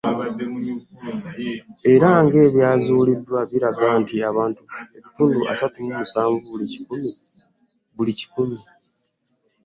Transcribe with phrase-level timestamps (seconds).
[1.93, 4.61] Era ng'ebyazuuliddwa biraga nti abantu
[4.97, 6.49] ebitundu asatu mu musanvu
[6.87, 6.89] ku
[7.95, 8.57] buli kikumi